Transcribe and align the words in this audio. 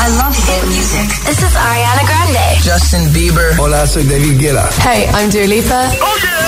I 0.00 0.08
love 0.16 0.36
hit 0.46 0.64
music. 0.68 1.08
This 1.24 1.42
is 1.42 1.54
Ariana 1.54 2.04
Grande. 2.06 2.62
Justin 2.62 3.12
Bieber. 3.12 3.58
Hola, 3.58 3.86
soy 3.86 4.04
David 4.04 4.38
Guetta. 4.38 4.68
Hey, 4.82 5.08
I'm 5.14 5.30
Dua 5.30 5.46
Lipa. 5.46 5.90
Oh 6.00 6.18
yeah. 6.22 6.38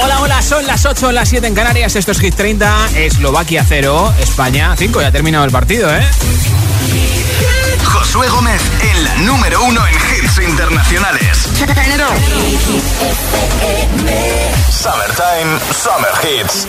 Hola, 0.00 0.20
hola, 0.20 0.42
son 0.42 0.64
las 0.64 0.86
8, 0.86 1.10
las 1.10 1.28
7 1.28 1.48
en 1.48 1.54
Canarias, 1.56 1.96
esto 1.96 2.12
es 2.12 2.20
Hit 2.20 2.36
30, 2.36 2.90
Eslovaquia 2.94 3.64
0, 3.66 4.14
España 4.20 4.76
5, 4.78 5.00
ya 5.00 5.08
ha 5.08 5.12
terminado 5.12 5.44
el 5.44 5.50
partido, 5.50 5.92
¿eh? 5.92 6.06
Josué 7.84 8.28
Gómez 8.28 8.62
en 8.92 9.04
la 9.04 9.14
número 9.16 9.60
uno 9.64 9.84
en 9.88 9.94
hits 9.94 10.17
internacionales. 10.42 11.48
Summertime, 14.70 15.58
Summer 15.72 16.10
Hits. 16.22 16.66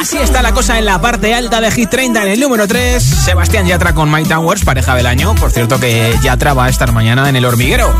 Así 0.00 0.18
está 0.18 0.42
la 0.42 0.52
cosa 0.52 0.78
en 0.78 0.84
la 0.84 1.00
parte 1.00 1.34
alta 1.34 1.60
de 1.60 1.70
Hit 1.70 1.90
30 1.90 2.22
en 2.22 2.28
el 2.28 2.40
número 2.40 2.66
3. 2.66 3.02
Sebastián 3.02 3.66
Yatra 3.66 3.94
con 3.94 4.10
My 4.10 4.24
Towers, 4.24 4.64
pareja 4.64 4.94
del 4.94 5.06
año. 5.06 5.34
Por 5.34 5.50
cierto 5.50 5.78
que 5.78 6.14
Yatra 6.22 6.54
va 6.54 6.66
a 6.66 6.68
estar 6.68 6.92
mañana 6.92 7.28
en 7.28 7.36
el 7.36 7.44
hormiguero. 7.44 7.94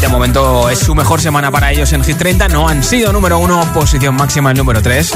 De 0.00 0.08
momento 0.08 0.68
es 0.70 0.78
su 0.80 0.94
mejor 0.94 1.20
semana 1.20 1.50
para 1.50 1.72
ellos 1.72 1.92
en 1.92 2.02
Hit 2.04 2.18
30. 2.18 2.48
No 2.48 2.68
han 2.68 2.82
sido 2.82 3.12
número 3.12 3.38
1, 3.38 3.72
posición 3.72 4.16
máxima 4.16 4.50
el 4.50 4.56
número 4.56 4.82
3. 4.82 5.12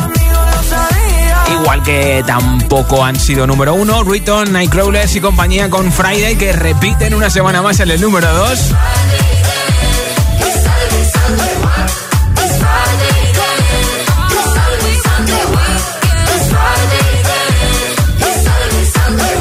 Igual 1.53 1.83
que 1.83 2.23
tampoco 2.27 3.05
han 3.05 3.19
sido 3.19 3.47
número 3.47 3.75
1, 3.75 4.05
Riton, 4.05 4.53
Nightcrawlers 4.53 5.17
y 5.17 5.21
compañía 5.21 5.71
con 5.71 5.91
Friday 5.93 6.37
que 6.37 6.53
repiten 6.53 7.15
una 7.15 7.31
semana 7.31 7.63
más 7.63 7.81
en 7.81 7.91
el 7.91 8.01
número 8.01 8.33
2. 8.33 8.75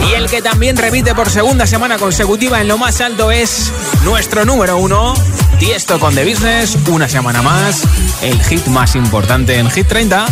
Y 0.10 0.14
el 0.14 0.30
que 0.30 0.42
también 0.42 0.78
repite 0.78 1.14
por 1.14 1.30
segunda 1.30 1.68
semana 1.68 1.98
consecutiva 1.98 2.62
en 2.62 2.68
lo 2.68 2.78
más 2.78 3.02
alto 3.02 3.32
es 3.32 3.72
nuestro 4.04 4.46
número 4.46 4.78
1, 4.78 5.14
Tiesto 5.60 6.00
con 6.00 6.14
The 6.14 6.24
Business, 6.24 6.78
una 6.90 7.10
semana 7.10 7.42
más, 7.42 7.84
el 8.22 8.42
hit 8.44 8.66
más 8.68 8.96
importante 8.96 9.58
en 9.58 9.70
Hit 9.70 9.88
30. 9.88 10.28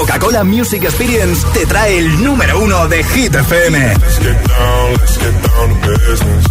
Coca-Cola 0.00 0.44
Music 0.44 0.82
Experience 0.84 1.46
te 1.52 1.66
trae 1.66 1.98
el 1.98 2.24
número 2.24 2.58
uno 2.58 2.88
de 2.88 3.04
Hit 3.04 3.34
FM. 3.34 3.76
Let's 3.98 4.18
get 4.18 4.48
down, 4.48 4.92
let's 4.92 5.18
get 5.18 5.34
down 5.42 5.68
to 5.68 5.88
business. 5.90 6.46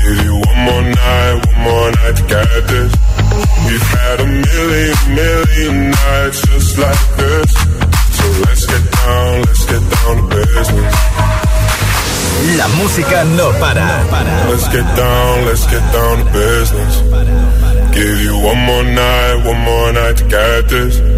Give 0.00 0.24
you 0.24 0.40
one 0.40 0.60
more 0.64 0.82
night, 0.82 1.46
one 1.46 1.60
more 1.60 1.90
night 1.90 2.16
to 2.16 2.22
get 2.22 2.66
this. 2.68 2.92
We've 3.66 3.88
had 4.00 4.20
a 4.20 4.26
million, 4.26 4.96
million 5.14 5.90
nights 5.90 6.40
just 6.48 6.78
like 6.78 7.16
this. 7.18 7.52
So 8.16 8.24
let's 8.40 8.64
get 8.64 8.92
down, 8.96 9.42
let's 9.42 9.64
get 9.66 9.82
down 9.92 10.16
to 10.16 10.36
business. 10.36 10.94
La 12.56 12.68
música 12.80 13.24
no 13.24 13.50
para. 13.60 14.04
Let's 14.48 14.68
get 14.68 14.86
down, 14.96 15.44
let's 15.44 15.66
get 15.66 15.84
down 15.92 16.24
to 16.24 16.32
business. 16.32 17.02
Give 17.92 18.18
you 18.22 18.38
one 18.40 18.58
more 18.64 18.84
night, 18.84 19.36
one 19.44 19.60
more 19.60 19.92
night 19.92 20.16
to 20.16 20.24
get 20.24 20.68
this. 20.70 21.17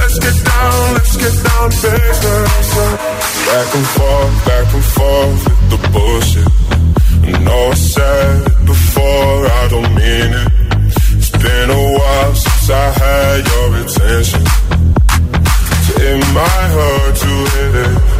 Let's 0.00 0.18
get 0.18 0.36
down, 0.44 0.94
let's 0.94 1.16
get 1.16 1.34
down 1.48 1.68
business. 1.70 2.68
Back 3.46 3.68
and 3.74 3.86
forth, 3.96 4.34
back 4.46 4.68
and 4.74 4.84
forth 4.96 5.42
with 5.48 5.62
the 5.72 5.78
bullshit. 5.92 6.48
I 7.34 7.38
know 7.44 7.70
I 7.70 7.74
said 7.74 8.44
before, 8.66 9.46
I 9.60 9.68
don't 9.68 9.94
mean 9.94 10.30
it. 10.42 10.48
It's 11.16 11.30
been 11.30 11.70
a 11.70 11.84
while 11.98 12.34
since 12.34 12.70
I 12.70 12.90
had 13.02 13.38
your 13.50 13.68
attention. 13.82 14.44
So 15.84 15.92
it 16.08 16.18
might 16.34 16.70
hurt 16.76 17.14
to 17.24 17.32
hit 17.54 17.74
it. 17.86 18.19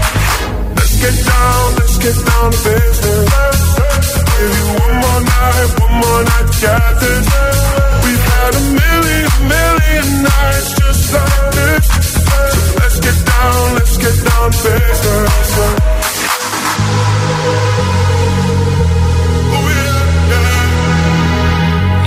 Get 1.01 1.17
down, 1.25 1.75
let's 1.79 1.97
get 1.97 2.17
down 2.29 2.51
to 2.51 2.57
business. 2.61 3.59
Give 4.31 4.53
you 4.57 4.65
one 4.85 4.95
more 5.01 5.21
night, 5.21 5.69
one 5.81 5.95
more 6.01 6.23
night 6.29 6.47
get 6.61 6.93
this. 7.01 7.27
We've 8.05 8.25
had 8.31 8.53
a 8.53 8.63
million, 8.81 9.29
million 9.49 10.05
nights 10.21 10.69
just 10.77 11.13
like 11.13 11.45
this. 11.57 11.85
So 12.25 12.37
let's 12.81 12.99
get 12.99 13.17
down, 13.25 13.75
let's 13.75 13.97
get 13.97 14.17
down 14.29 14.51
to 14.51 14.69
business. 14.69 15.51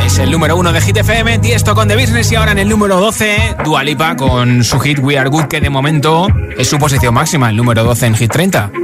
Es 0.07 0.19
el 0.21 0.31
número 0.31 0.57
1 0.57 0.73
de 0.73 0.81
Hit 0.81 0.97
FM, 0.99 1.39
Tiesto 1.41 1.75
con 1.75 1.89
The 1.89 1.97
Business 1.97 2.31
y 2.31 2.37
ahora 2.37 2.53
en 2.53 2.59
el 2.59 2.69
número 2.69 3.01
12, 3.01 3.57
Dua 3.65 3.83
Lipa 3.83 4.15
con 4.15 4.63
su 4.63 4.79
hit 4.79 5.01
We 5.01 5.19
Are 5.19 5.29
Good, 5.29 5.47
que 5.47 5.61
de 5.61 5.71
momento 5.71 6.29
es 6.57 6.69
su 6.69 6.79
posición 6.79 7.15
máxima, 7.15 7.51
el 7.51 7.57
número 7.57 7.83
12 7.83 8.07
en 8.07 8.15
Hit 8.15 8.31
30. 8.31 8.84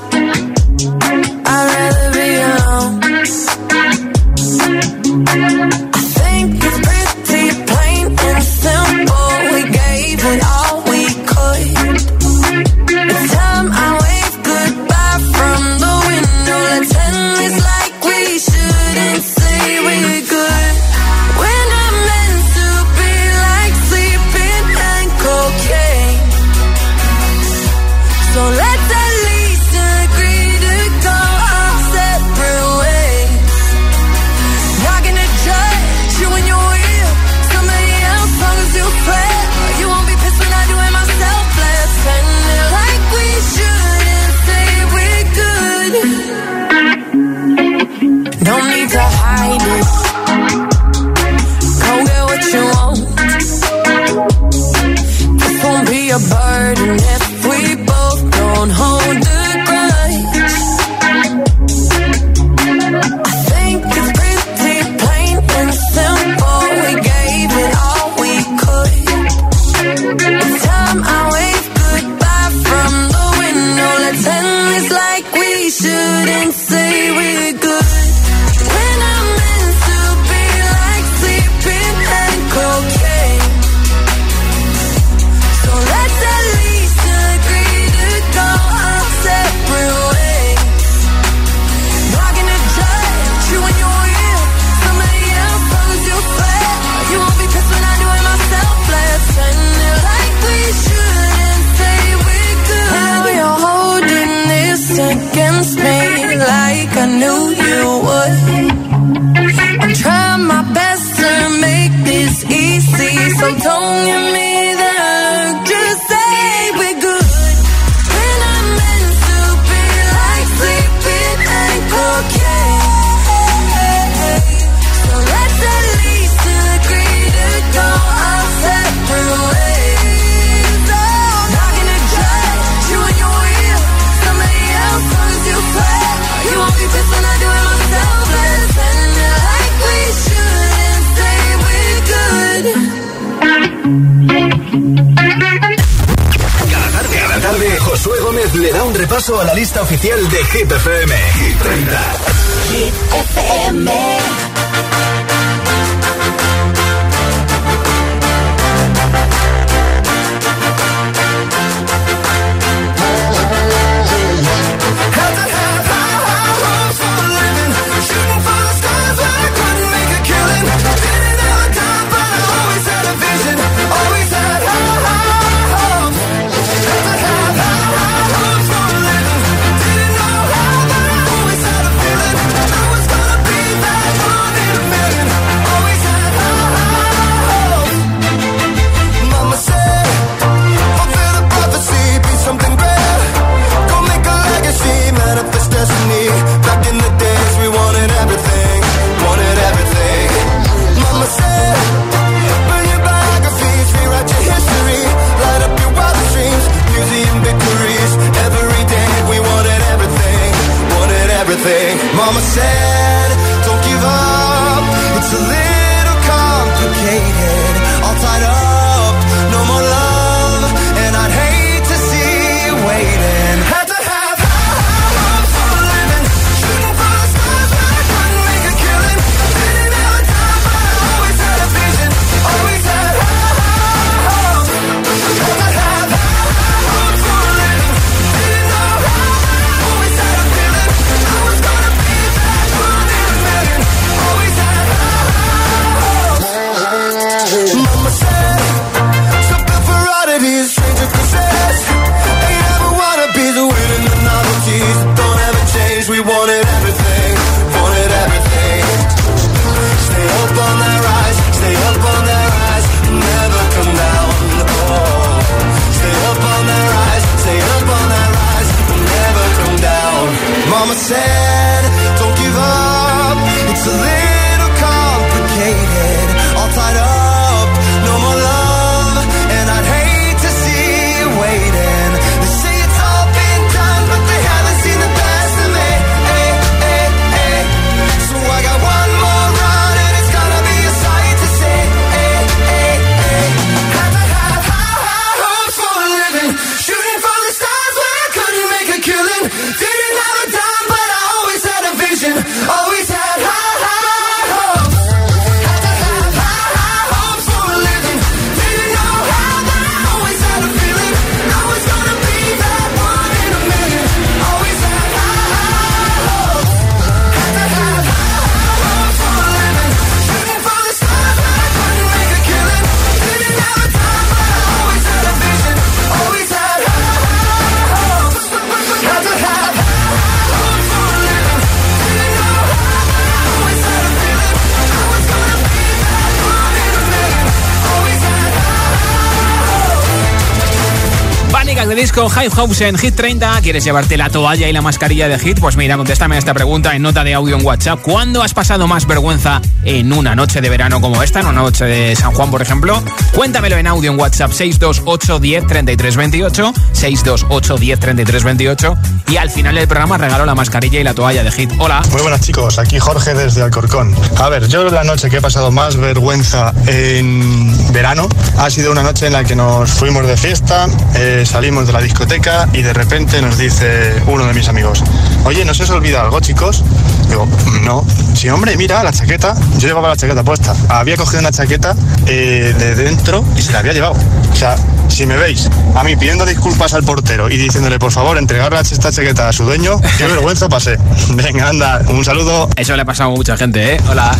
Disco, 342.11 342.27
High 342.27 342.49
House 342.49 342.81
en 342.81 342.97
Hit 342.97 343.15
30. 343.15 343.61
¿Quieres 343.61 343.85
llevarte 343.85 344.17
la 344.17 344.29
toalla 344.29 344.67
y 344.67 344.73
la 344.73 344.81
mascarilla 344.81 345.29
de 345.29 345.39
Hit? 345.39 345.61
Pues 345.61 345.77
mira, 345.77 345.95
contéstame 345.95 346.35
a 346.35 346.39
esta 346.39 346.53
pregunta 346.53 346.93
en 346.93 347.03
nota 347.03 347.23
de 347.23 347.33
audio 347.33 347.55
en 347.55 347.65
WhatsApp. 347.65 348.01
¿Cuándo 348.01 348.43
has 348.43 348.53
pasado 348.53 348.85
más 348.85 349.07
vergüenza 349.07 349.61
en 349.85 350.11
una 350.11 350.35
noche 350.35 350.59
de 350.59 350.69
verano 350.69 350.99
como 350.99 351.23
esta, 351.23 351.39
en 351.39 351.47
una 351.47 351.61
noche 351.61 351.85
de 351.85 352.13
San 352.17 352.33
Juan, 352.33 352.51
por 352.51 352.61
ejemplo? 352.61 353.01
Cuéntamelo 353.33 353.77
en 353.77 353.87
audio 353.87 354.11
en 354.11 354.19
WhatsApp 354.19 354.51
628 354.51 355.39
10 355.39 355.67
33 355.67 356.15
28 356.17 356.73
628 357.01 357.77
10 357.77 357.99
33 357.99 358.43
28 358.43 358.97
y 359.29 359.37
al 359.37 359.49
final 359.49 359.73
del 359.73 359.87
programa 359.87 360.19
regalo 360.19 360.45
la 360.45 360.53
mascarilla 360.53 360.99
y 360.99 361.03
la 361.03 361.15
toalla 361.15 361.43
de 361.43 361.51
Hit. 361.51 361.71
Hola. 361.79 362.03
Muy 362.11 362.21
buenas 362.21 362.41
chicos, 362.41 362.77
aquí 362.77 362.99
Jorge 362.99 363.33
desde 363.33 363.63
Alcorcón. 363.63 364.15
A 364.37 364.49
ver, 364.49 364.67
yo 364.67 364.83
la 364.83 365.03
noche 365.03 365.31
que 365.31 365.37
he 365.37 365.41
pasado 365.41 365.71
más 365.71 365.95
vergüenza 365.95 366.73
en 366.85 367.91
verano 367.91 368.29
ha 368.59 368.69
sido 368.69 368.91
una 368.91 369.01
noche 369.01 369.25
en 369.25 369.33
la 369.33 369.43
que 369.43 369.55
nos 369.55 369.89
fuimos 369.89 370.27
de 370.27 370.37
fiesta, 370.37 370.87
eh, 371.15 371.43
salimos 371.43 371.87
de 371.87 371.93
la 371.93 372.01
discoteca 372.01 372.69
y 372.71 372.83
de 372.83 372.93
repente 372.93 373.41
nos 373.41 373.57
dice 373.57 374.21
uno 374.27 374.45
de 374.45 374.53
mis 374.53 374.67
amigos, 374.67 375.03
oye, 375.45 375.65
¿no 375.65 375.73
se 375.73 375.83
os 375.83 375.89
olvida 375.89 376.21
algo 376.21 376.39
chicos? 376.39 376.83
Digo, 377.29 377.47
no. 377.81 378.05
Sí, 378.35 378.47
hombre, 378.49 378.77
mira, 378.77 379.03
la 379.03 379.11
chaqueta, 379.11 379.55
yo 379.79 379.87
llevaba 379.87 380.09
la 380.09 380.17
chaqueta 380.17 380.43
puesta. 380.43 380.75
Había 380.89 381.17
cogido 381.17 381.39
una 381.39 381.51
chaqueta 381.51 381.95
eh, 382.27 382.75
de 382.77 382.95
dentro 382.95 383.43
y 383.57 383.61
se 383.63 383.71
la 383.71 383.79
había 383.79 383.93
llevado. 383.93 384.13
O 384.51 384.55
sea, 384.55 384.75
si 385.11 385.25
me 385.25 385.37
veis 385.37 385.69
a 385.95 386.03
mí 386.03 386.15
pidiendo 386.15 386.45
disculpas 386.45 386.93
al 386.93 387.03
portero 387.03 387.49
y 387.49 387.57
diciéndole 387.57 387.99
por 387.99 388.11
favor 388.11 388.37
entregar 388.37 388.73
esta 388.73 389.11
chaqueta 389.11 389.49
a 389.49 389.53
su 389.53 389.63
dueño, 389.65 389.99
qué 390.17 390.25
vergüenza 390.27 390.69
pasé. 390.69 390.97
Venga, 391.29 391.69
anda, 391.69 392.01
un 392.07 392.23
saludo. 392.23 392.69
Eso 392.75 392.95
le 392.95 393.01
ha 393.01 393.05
pasado 393.05 393.31
a 393.31 393.35
mucha 393.35 393.57
gente, 393.57 393.95
¿eh? 393.95 394.01
Hola. 394.09 394.31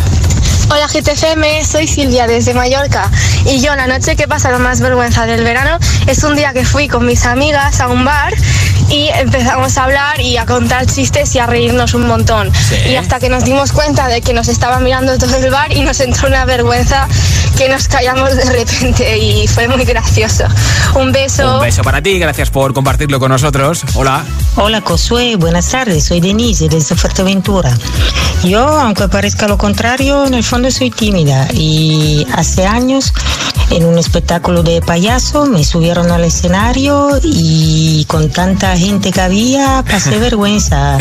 Hola 0.74 0.86
GTFM, 0.86 1.62
soy 1.66 1.86
Silvia 1.86 2.26
desde 2.26 2.54
Mallorca 2.54 3.10
y 3.44 3.60
yo 3.60 3.76
la 3.76 3.86
noche 3.86 4.16
que 4.16 4.26
pasa 4.26 4.50
lo 4.50 4.58
más 4.58 4.80
vergüenza 4.80 5.26
del 5.26 5.44
verano 5.44 5.78
es 6.06 6.24
un 6.24 6.34
día 6.34 6.54
que 6.54 6.64
fui 6.64 6.88
con 6.88 7.04
mis 7.04 7.26
amigas 7.26 7.78
a 7.82 7.88
un 7.88 8.06
bar 8.06 8.32
y 8.88 9.08
empezamos 9.08 9.76
a 9.76 9.84
hablar 9.84 10.20
y 10.22 10.38
a 10.38 10.46
contar 10.46 10.86
chistes 10.86 11.34
y 11.34 11.38
a 11.38 11.46
reírnos 11.46 11.92
un 11.92 12.06
montón. 12.06 12.50
Y 12.88 12.96
hasta 12.96 13.20
que 13.20 13.28
nos 13.28 13.44
dimos 13.44 13.72
cuenta 13.72 14.08
de 14.08 14.22
que 14.22 14.32
nos 14.32 14.48
estaba 14.48 14.80
mirando 14.80 15.16
todo 15.18 15.36
el 15.36 15.50
bar 15.50 15.76
y 15.76 15.82
nos 15.82 16.00
entró 16.00 16.28
una 16.28 16.44
vergüenza 16.46 17.06
que 17.56 17.68
nos 17.68 17.88
callamos 17.88 18.34
de 18.34 18.44
repente 18.44 19.18
y 19.18 19.46
fue 19.48 19.68
muy 19.68 19.84
gracioso. 19.84 20.44
Un 20.94 21.12
beso. 21.12 21.56
Un 21.56 21.62
beso 21.62 21.82
para 21.82 22.02
ti, 22.02 22.18
gracias 22.18 22.50
por 22.50 22.72
compartirlo 22.72 23.20
con 23.20 23.30
nosotros. 23.30 23.84
Hola. 23.94 24.24
Hola 24.56 24.82
Josué, 24.82 25.36
buenas 25.36 25.68
tardes, 25.70 26.04
soy 26.04 26.20
Denise 26.20 26.68
desde 26.68 26.94
Fuerteventura. 26.94 27.76
Yo, 28.44 28.66
aunque 28.66 29.08
parezca 29.08 29.46
lo 29.46 29.56
contrario, 29.56 30.26
en 30.26 30.34
el 30.34 30.42
fondo 30.44 30.61
soy 30.70 30.90
tímida 30.90 31.48
y 31.52 32.26
hace 32.32 32.66
años 32.66 33.12
en 33.70 33.84
un 33.84 33.98
espectáculo 33.98 34.62
de 34.62 34.82
payaso 34.82 35.46
me 35.46 35.64
subieron 35.64 36.10
al 36.10 36.24
escenario 36.24 37.08
y 37.22 38.04
con 38.06 38.30
tanta 38.30 38.76
gente 38.76 39.10
que 39.10 39.20
había 39.20 39.82
pasé 39.88 40.18
vergüenza 40.18 40.98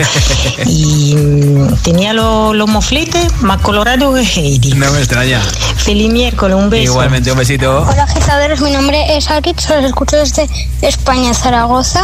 y 0.66 1.16
mm, 1.16 1.76
tenía 1.84 2.14
los 2.14 2.56
lo 2.56 2.68
mofletes 2.68 3.42
más 3.42 3.62
colorados 3.62 4.16
que 4.16 4.22
Heidi. 4.22 4.74
No 4.74 4.92
me 4.92 5.00
extraña. 5.00 5.42
Feliz 5.78 6.12
miércoles, 6.12 6.58
un 6.58 6.70
beso. 6.70 6.94
Igualmente, 6.94 7.32
un 7.32 7.38
besito. 7.38 7.86
Hola 7.90 8.04
agitadores, 8.04 8.62
mi 8.62 8.72
nombre 8.72 9.18
es 9.18 9.30
Aritz, 9.30 9.70
os 9.70 9.84
escucho 9.84 10.16
desde 10.16 10.48
España, 10.82 11.34
Zaragoza. 11.34 12.04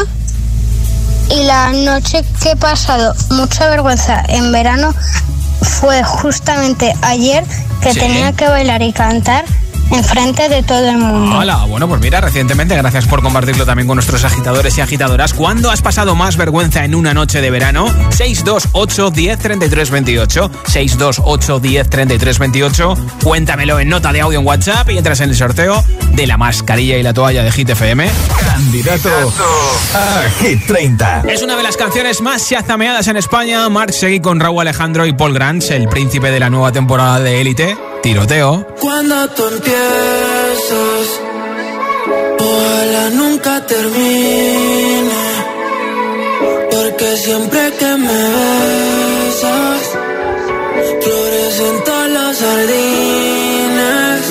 Y 1.29 1.43
la 1.43 1.71
noche 1.73 2.23
que 2.41 2.51
he 2.51 2.55
pasado 2.55 3.13
mucha 3.31 3.69
vergüenza 3.69 4.23
en 4.27 4.51
verano 4.51 4.93
fue 5.61 6.03
justamente 6.03 6.93
ayer 7.01 7.43
que 7.81 7.93
Sí. 7.93 7.99
tenía 7.99 8.33
que 8.33 8.47
bailar 8.47 8.81
y 8.81 8.91
cantar 8.93 9.45
enfrente 9.91 10.49
de 10.49 10.63
todo 10.63 10.89
el 10.89 10.97
mundo. 10.97 11.37
Hola, 11.37 11.65
bueno, 11.65 11.87
pues 11.87 12.01
mira, 12.01 12.21
recientemente, 12.21 12.75
gracias 12.75 13.05
por 13.05 13.21
compartirlo 13.21 13.65
también 13.65 13.87
con 13.87 13.95
nuestros 13.95 14.23
agitadores 14.23 14.77
y 14.77 14.81
agitadoras. 14.81 15.33
¿Cuándo 15.33 15.71
has 15.71 15.81
pasado 15.81 16.15
más 16.15 16.37
vergüenza 16.37 16.85
en 16.85 16.95
una 16.95 17.13
noche 17.13 17.41
de 17.41 17.49
verano? 17.51 17.87
628 18.09 19.11
10 19.11 19.39
33 19.39 19.89
28. 19.89 20.51
628 20.65 21.59
10 21.59 21.89
33 21.89 22.39
28. 22.39 22.97
Cuéntamelo 23.23 23.79
en 23.79 23.89
nota 23.89 24.11
de 24.11 24.21
audio 24.21 24.39
en 24.39 24.45
WhatsApp 24.45 24.89
y 24.89 24.97
entras 24.97 25.21
en 25.21 25.29
el 25.29 25.35
sorteo 25.35 25.83
de 26.11 26.27
la 26.27 26.37
mascarilla 26.37 26.97
y 26.97 27.03
la 27.03 27.13
toalla 27.13 27.43
de 27.43 27.51
Hit 27.51 27.69
FM. 27.69 28.09
Candidato 28.39 29.09
a 29.93 30.23
Hit 30.41 30.65
30. 30.67 31.23
Es 31.27 31.41
una 31.41 31.55
de 31.55 31.63
las 31.63 31.77
canciones 31.77 32.21
más 32.21 32.47
chazameadas 32.47 33.07
en 33.07 33.17
España. 33.17 33.67
Marc 33.69 33.91
Seguí 33.91 34.19
con 34.19 34.39
Raúl 34.39 34.61
Alejandro 34.61 35.05
y 35.05 35.13
Paul 35.13 35.33
Grants, 35.33 35.71
el 35.71 35.87
príncipe 35.87 36.31
de 36.31 36.39
la 36.39 36.49
nueva 36.49 36.71
temporada 36.71 37.19
de 37.19 37.41
Élite. 37.41 37.77
Tiroteo. 38.01 38.65
Cuando 38.79 39.27
tú 39.29 39.43
empiezas, 39.47 41.07
ojalá 42.39 43.09
nunca 43.11 43.65
termine. 43.65 45.23
Porque 46.71 47.17
siempre 47.17 47.73
que 47.79 47.91
me 48.05 48.19
besas, 48.35 49.81
florecen 51.01 51.83
todos 51.85 52.09
los 52.09 52.37
jardines. 52.37 54.21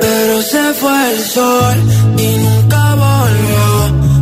Pero 0.00 0.42
se 0.42 0.74
fue 0.80 1.10
el 1.12 1.20
sol 1.24 1.76
y 2.16 2.36
nunca 2.36 2.94
volvió. 2.94 3.66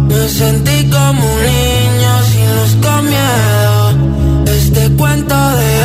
Me 0.09 0.29
sentí 0.29 0.91
como 0.91 1.23
un 1.35 1.43
niño 1.43 2.13
sin 2.31 2.49
luz 2.57 2.73
con 2.85 3.01
miedo. 3.09 3.81
Este 4.47 4.97
cuento 4.97 5.35
de 5.35 5.85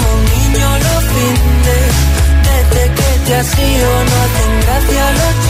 ido 3.41 4.03
no 4.03 4.15
hacen 4.23 4.59
gracia 4.61 5.11
los 5.13 5.40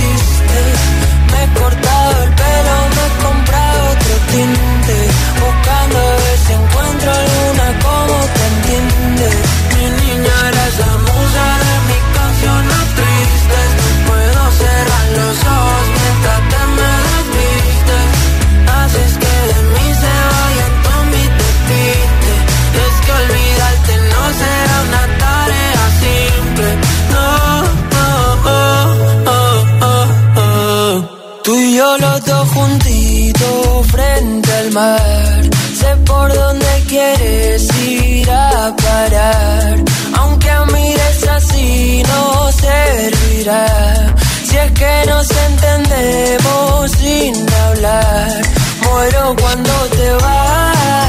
juntitos 32.50 33.88
frente 33.88 34.52
al 34.54 34.72
mar. 34.72 35.42
Sé 35.80 35.96
por 36.06 36.34
dónde 36.34 36.84
quieres 36.88 37.68
ir 37.86 38.30
a 38.30 38.76
parar. 38.76 39.76
Aunque 40.20 40.52
mires 40.74 41.28
así 41.28 42.04
no 42.08 42.52
servirá. 42.52 44.16
Si 44.44 44.58
es 44.58 44.72
que 44.72 45.06
nos 45.08 45.28
entendemos 45.30 46.92
sin 46.92 47.36
hablar. 47.66 48.42
Muero 48.84 49.36
cuando 49.40 49.74
te 49.98 50.12
vas. 50.24 51.08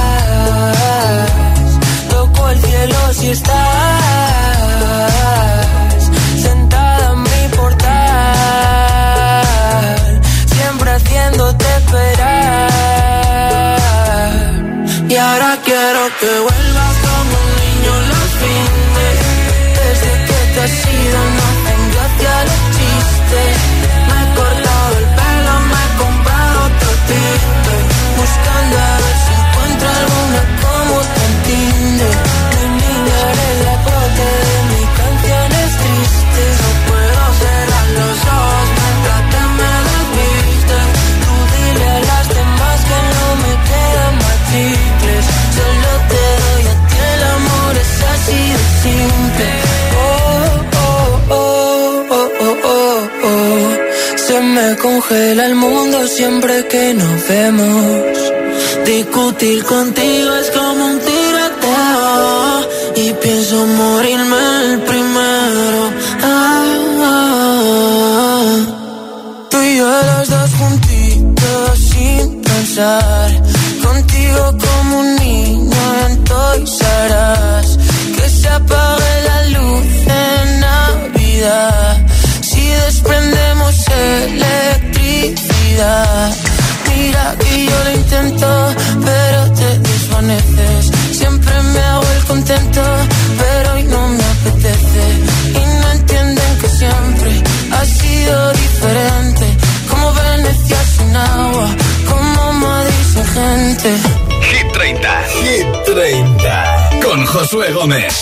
Toco 2.10 2.48
el 2.50 2.60
cielo 2.60 3.12
si 3.12 3.30
estás 3.30 4.41
que 16.22 16.28
vuelvas 16.28 16.96
como 16.98 17.34
un 17.44 17.50
niño 17.62 17.92
los 18.10 18.30
fines. 18.40 19.18
Desde 19.80 20.12
que 20.26 20.38
te 20.54 20.60
has 20.60 20.86
ido 20.86 21.18
no 21.38 21.51
congela 54.92 55.46
el 55.46 55.54
mundo 55.54 56.06
siempre 56.06 56.66
que 56.68 56.92
nos 56.92 57.28
vemos. 57.28 58.02
Discutir 58.84 59.64
contigo 59.64 60.36
es 60.36 60.50
como 60.50 60.71
vida. 85.72 86.30
Mira 86.88 87.36
que 87.38 87.66
yo 87.66 87.84
lo 87.84 87.90
intento, 87.92 88.74
pero 89.04 89.52
te 89.52 89.78
desvaneces. 89.78 90.90
Siempre 91.18 91.52
me 91.72 91.80
hago 91.80 92.06
el 92.16 92.24
contento, 92.24 92.82
pero 93.38 93.72
hoy 93.74 93.84
no 93.84 94.08
me 94.08 94.24
apetece. 94.34 95.04
Y 95.48 95.80
no 95.80 95.92
entienden 95.92 96.58
que 96.60 96.68
siempre 96.68 97.42
ha 97.76 97.84
sido 97.84 98.52
diferente. 98.52 99.46
Como 99.88 100.12
Venecia 100.12 100.80
sin 100.96 101.16
agua, 101.16 101.68
como 102.08 102.52
Madrid 102.52 103.04
sin 103.12 103.24
gente. 103.24 103.90
Hit 104.50 104.72
30, 104.72 105.22
Hit 105.40 105.66
30, 105.94 106.90
con 107.04 107.26
Josué 107.26 107.72
Gómez. 107.72 108.20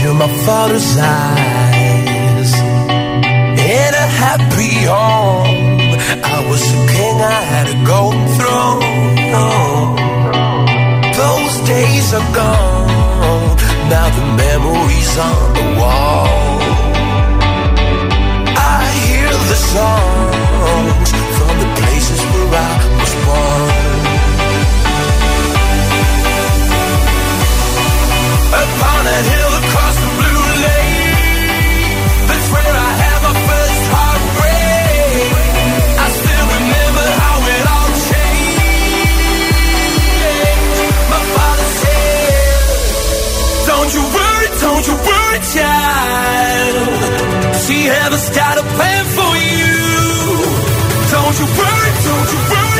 feel 0.00 0.14
my 0.14 0.28
father's 0.46 0.96
eyes. 0.96 2.52
In 3.76 3.92
a 4.04 4.08
happy 4.24 4.74
home, 4.94 5.98
I 6.24 6.38
was 6.48 6.62
a 6.72 6.80
king, 6.94 7.16
I 7.20 7.40
had 7.52 7.66
a 7.74 7.78
golden 7.84 8.26
throne. 8.38 8.80
Those 11.22 11.54
days 11.68 12.14
are 12.14 12.28
gone, 12.34 13.56
now 13.90 14.08
the 14.16 14.24
memories 14.42 15.18
on. 15.18 15.49
Every 45.32 45.46
child. 45.54 46.88
She 47.62 47.88
ever 47.88 48.16
started 48.16 48.64
plan 48.74 49.04
for 49.14 49.32
you. 49.46 49.78
Don't 51.12 51.38
you 51.38 51.46
worry, 51.54 51.90
don't 52.02 52.32
you 52.32 52.40
worry. 52.50 52.79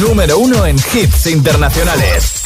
número 0.00 0.38
uno 0.38 0.66
en 0.66 0.76
hits 0.76 1.26
internacionales. 1.26 2.42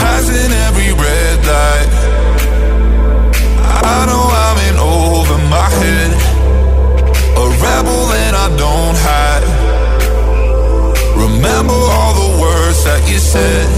Passing 0.00 0.52
every 0.68 0.92
red 0.92 1.38
light. 1.46 1.92
I 3.84 4.06
know 4.06 4.24
I'm 4.44 4.58
in 4.68 4.76
over 4.78 5.38
my 5.48 5.68
head. 5.80 6.12
A 7.36 7.46
rebel 7.64 8.06
that 8.12 8.34
I 8.34 8.48
don't 8.56 8.96
hide. 9.06 9.44
Remember 11.16 11.74
all 11.74 12.14
the 12.14 12.40
words 12.40 12.84
that 12.84 13.02
you 13.08 13.18
said. 13.18 13.75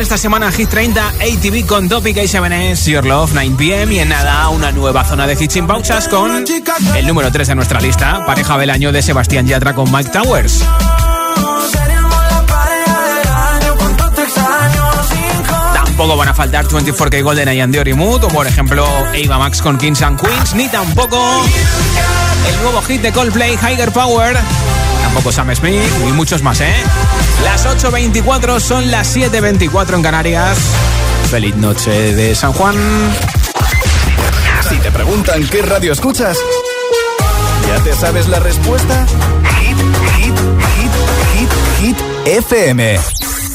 Esta 0.00 0.18
semana 0.18 0.50
Hit 0.52 0.68
30 0.68 1.08
ATV 1.08 1.66
con 1.66 1.88
Topic 1.88 2.16
A7S, 2.16 2.90
Your 2.90 3.04
Love 3.04 3.32
9pm 3.32 3.92
y 3.92 3.98
en 4.00 4.08
nada 4.10 4.48
una 4.50 4.72
nueva 4.72 5.04
zona 5.04 5.26
de 5.26 5.34
hits 5.34 5.54
sin 5.54 5.66
pausas 5.66 6.08
con 6.08 6.44
el 6.94 7.06
número 7.06 7.30
3 7.30 7.48
de 7.48 7.54
nuestra 7.54 7.80
lista, 7.80 8.24
pareja 8.26 8.58
del 8.58 8.70
año 8.70 8.92
de 8.92 9.00
Sebastián 9.02 9.46
Yatra 9.46 9.74
con 9.74 9.90
Mike 9.90 10.10
Towers. 10.10 10.64
Tampoco 15.74 16.16
van 16.16 16.28
a 16.28 16.34
faltar 16.34 16.66
24K 16.66 17.22
Golden 17.22 17.52
y 17.54 17.60
Andy 17.60 17.94
Mood 17.94 18.24
o 18.24 18.28
por 18.28 18.46
ejemplo 18.46 18.86
Ava 18.86 19.38
Max 19.38 19.62
con 19.62 19.78
Kings 19.78 20.02
and 20.02 20.20
Queens, 20.20 20.54
ni 20.54 20.68
tampoco 20.68 21.44
el 22.48 22.62
nuevo 22.62 22.82
hit 22.82 23.00
de 23.00 23.12
Coldplay 23.12 23.54
Higher 23.54 23.92
Power 23.92 24.36
tampoco 25.06 25.32
Sam 25.32 25.54
Smith 25.54 25.80
y 26.06 26.12
muchos 26.12 26.42
más, 26.42 26.60
¿eh? 26.60 26.74
Las 27.42 27.66
8.24 27.66 28.60
son 28.60 28.90
las 28.90 29.16
7.24 29.16 29.94
en 29.94 30.02
Canarias. 30.02 30.58
Feliz 31.30 31.56
noche 31.56 32.14
de 32.14 32.34
San 32.34 32.52
Juan. 32.52 32.76
Si 34.68 34.76
te 34.78 34.90
preguntan 34.90 35.46
qué 35.48 35.62
radio 35.62 35.92
escuchas, 35.92 36.36
¿ya 37.68 37.82
te 37.82 37.94
sabes 37.94 38.28
la 38.28 38.40
respuesta? 38.40 39.06
Hit, 39.60 39.76
hit, 40.16 40.34
hit, 40.76 40.92
hit, 41.34 41.50
hit, 41.80 41.96
FM. 42.26 43.15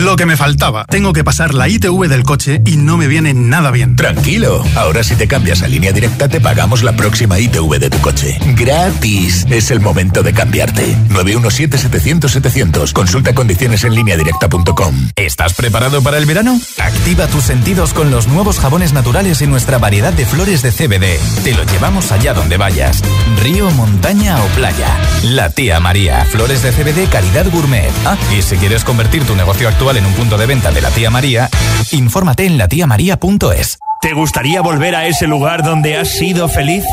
Lo 0.00 0.16
que 0.16 0.26
me 0.26 0.36
faltaba. 0.36 0.84
Tengo 0.86 1.12
que 1.12 1.22
pasar 1.22 1.54
la 1.54 1.68
ITV 1.68 2.08
del 2.08 2.24
coche 2.24 2.60
y 2.64 2.76
no 2.76 2.96
me 2.96 3.06
viene 3.06 3.32
nada 3.32 3.70
bien. 3.70 3.94
Tranquilo. 3.94 4.64
Ahora 4.74 5.04
si 5.04 5.14
te 5.14 5.28
cambias 5.28 5.62
a 5.62 5.68
línea 5.68 5.92
directa 5.92 6.28
te 6.28 6.40
pagamos 6.40 6.82
la 6.82 6.96
próxima 6.96 7.38
ITV 7.38 7.78
de 7.78 7.90
tu 7.90 8.00
coche. 8.00 8.36
Gratis. 8.56 9.46
Es 9.50 9.70
el 9.70 9.80
momento 9.80 10.24
de 10.24 10.32
cambiarte. 10.32 10.96
917-700-700. 11.10 12.92
Consulta 12.92 13.34
condiciones 13.36 13.84
en 13.84 13.94
línea 13.94 14.16
directa.com. 14.16 15.10
¿Estás 15.14 15.54
preparado 15.54 16.02
para 16.02 16.18
el 16.18 16.26
verano? 16.26 16.58
Activa 16.78 17.28
tus 17.28 17.44
sentidos 17.44 17.94
con 17.94 18.10
los 18.10 18.26
nuevos 18.26 18.58
jabones 18.58 18.92
naturales 18.92 19.42
y 19.42 19.46
nuestra 19.46 19.78
variedad 19.78 20.12
de 20.12 20.26
flores 20.26 20.62
de 20.62 20.72
CBD. 20.72 21.44
Te 21.44 21.54
lo 21.54 21.62
llevamos 21.64 22.10
allá 22.10 22.34
donde 22.34 22.56
vayas. 22.56 23.00
Río, 23.44 23.70
montaña 23.70 24.42
o 24.42 24.46
playa. 24.56 24.98
La 25.22 25.50
tía 25.50 25.78
María. 25.78 26.24
Flores 26.24 26.64
de 26.64 26.72
CBD 26.72 27.08
calidad 27.08 27.48
gourmet. 27.52 27.92
Ah, 28.04 28.16
y 28.36 28.42
si 28.42 28.56
quieres 28.56 28.82
convertir 28.82 29.22
tu 29.22 29.36
negocio 29.36 29.68
actual 29.68 29.83
en 29.92 30.06
un 30.06 30.14
punto 30.14 30.38
de 30.38 30.46
venta 30.46 30.72
de 30.72 30.80
la 30.80 30.90
tía 30.90 31.10
María, 31.10 31.50
infórmate 31.92 32.46
en 32.46 32.56
latiamaría.es. 32.56 33.78
¿Te 34.00 34.14
gustaría 34.14 34.62
volver 34.62 34.96
a 34.96 35.06
ese 35.06 35.26
lugar 35.26 35.62
donde 35.62 35.98
has 35.98 36.08
sido 36.08 36.48
feliz? 36.48 36.84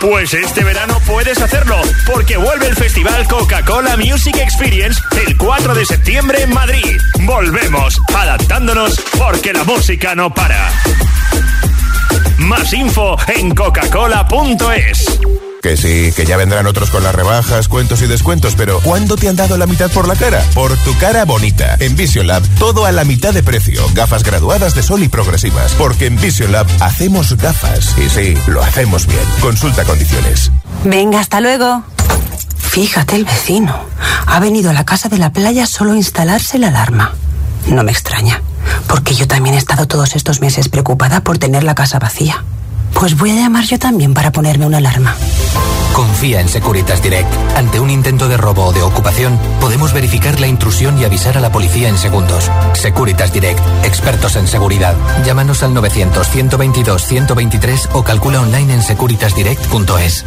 Pues 0.00 0.34
este 0.34 0.64
verano 0.64 0.98
puedes 1.06 1.40
hacerlo, 1.40 1.80
porque 2.12 2.36
vuelve 2.36 2.66
el 2.66 2.74
festival 2.74 3.26
Coca-Cola 3.28 3.96
Music 3.96 4.36
Experience 4.36 5.00
el 5.26 5.36
4 5.36 5.74
de 5.76 5.86
septiembre 5.86 6.42
en 6.42 6.52
Madrid. 6.52 6.96
Volvemos, 7.20 7.96
adaptándonos, 8.14 9.00
porque 9.16 9.52
la 9.52 9.62
música 9.62 10.16
no 10.16 10.34
para. 10.34 10.68
Más 12.38 12.72
info 12.72 13.16
en 13.28 13.54
coca-cola.es. 13.54 15.45
Que 15.66 15.76
sí, 15.76 16.12
que 16.14 16.24
ya 16.24 16.36
vendrán 16.36 16.68
otros 16.68 16.90
con 16.90 17.02
las 17.02 17.12
rebajas, 17.12 17.66
cuentos 17.66 18.00
y 18.00 18.06
descuentos, 18.06 18.54
pero 18.54 18.78
¿cuándo 18.84 19.16
te 19.16 19.28
han 19.28 19.34
dado 19.34 19.58
la 19.58 19.66
mitad 19.66 19.90
por 19.90 20.06
la 20.06 20.14
cara? 20.14 20.40
Por 20.54 20.76
tu 20.76 20.96
cara 20.96 21.24
bonita. 21.24 21.76
En 21.80 21.96
Vision 21.96 22.28
Lab, 22.28 22.44
todo 22.60 22.86
a 22.86 22.92
la 22.92 23.02
mitad 23.02 23.34
de 23.34 23.42
precio. 23.42 23.84
Gafas 23.92 24.22
graduadas 24.22 24.76
de 24.76 24.84
sol 24.84 25.02
y 25.02 25.08
progresivas. 25.08 25.72
Porque 25.72 26.06
en 26.06 26.20
Vision 26.20 26.52
Lab 26.52 26.68
hacemos 26.78 27.36
gafas. 27.36 27.96
Y 27.98 28.08
sí, 28.08 28.38
lo 28.46 28.62
hacemos 28.62 29.08
bien. 29.08 29.24
Consulta 29.40 29.82
condiciones. 29.82 30.52
Venga, 30.84 31.18
hasta 31.18 31.40
luego. 31.40 31.82
Fíjate 32.56 33.16
el 33.16 33.24
vecino. 33.24 33.76
Ha 34.24 34.38
venido 34.38 34.70
a 34.70 34.72
la 34.72 34.84
casa 34.84 35.08
de 35.08 35.18
la 35.18 35.32
playa 35.32 35.66
solo 35.66 35.94
a 35.94 35.96
instalarse 35.96 36.60
la 36.60 36.68
alarma. 36.68 37.12
No 37.66 37.82
me 37.82 37.90
extraña, 37.90 38.40
porque 38.86 39.16
yo 39.16 39.26
también 39.26 39.56
he 39.56 39.58
estado 39.58 39.88
todos 39.88 40.14
estos 40.14 40.40
meses 40.40 40.68
preocupada 40.68 41.22
por 41.22 41.38
tener 41.38 41.64
la 41.64 41.74
casa 41.74 41.98
vacía. 41.98 42.44
Pues 42.94 43.16
voy 43.16 43.30
a 43.30 43.34
llamar 43.34 43.64
yo 43.64 43.78
también 43.78 44.14
para 44.14 44.32
ponerme 44.32 44.66
una 44.66 44.78
alarma. 44.78 45.14
Confía 45.96 46.40
en 46.42 46.48
Securitas 46.48 47.02
Direct. 47.02 47.32
Ante 47.56 47.80
un 47.80 47.88
intento 47.88 48.28
de 48.28 48.36
robo 48.36 48.66
o 48.66 48.72
de 48.72 48.82
ocupación, 48.82 49.38
podemos 49.60 49.94
verificar 49.94 50.38
la 50.40 50.46
intrusión 50.46 51.00
y 51.00 51.04
avisar 51.04 51.38
a 51.38 51.40
la 51.40 51.50
policía 51.50 51.88
en 51.88 51.96
segundos. 51.96 52.50
Securitas 52.74 53.32
Direct, 53.32 53.58
expertos 53.82 54.36
en 54.36 54.46
seguridad. 54.46 54.94
Llámanos 55.24 55.62
al 55.62 55.74
900-122-123 55.74 57.88
o 57.94 58.04
calcula 58.04 58.42
online 58.42 58.74
en 58.74 58.82
securitasdirect.es. 58.82 60.26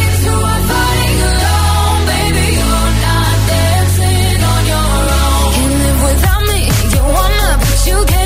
you 7.87 8.05
get 8.05 8.20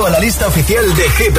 a 0.00 0.08
la 0.08 0.18
lista 0.20 0.46
oficial 0.46 0.94
de 0.94 1.02
Hit 1.10 1.36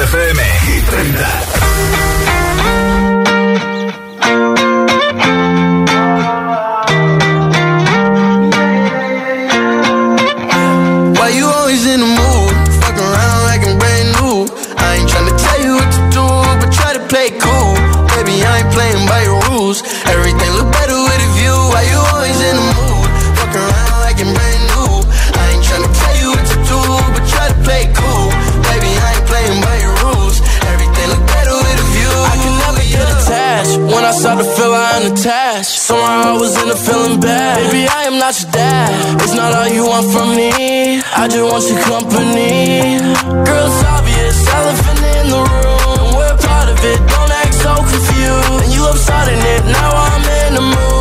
to 36.74 36.80
feeling 36.82 37.20
bad. 37.20 37.70
Baby, 37.70 37.86
I 37.88 38.04
am 38.04 38.18
not 38.18 38.34
your 38.40 38.50
dad. 38.50 39.22
It's 39.22 39.34
not 39.34 39.54
all 39.54 39.68
you 39.68 39.84
want 39.86 40.06
from 40.12 40.34
me. 40.36 41.00
I 41.16 41.28
just 41.28 41.42
want 41.42 41.64
your 41.70 41.80
company. 41.82 42.98
Girl, 43.46 43.66
it's 43.70 43.84
obvious, 43.84 44.36
elephant 44.48 45.00
in 45.18 45.26
the 45.30 45.40
room. 45.54 45.98
and 46.02 46.10
We're 46.16 46.36
part 46.38 46.68
of 46.68 46.78
it, 46.82 46.98
don't 47.06 47.32
act 47.42 47.54
so 47.54 47.74
confused. 47.76 48.64
And 48.64 48.72
you 48.74 48.82
upsetting 48.88 49.42
it, 49.54 49.62
now 49.70 49.90
I'm 49.92 50.24
in 50.24 50.54
the 50.54 50.60
mood. 50.60 50.93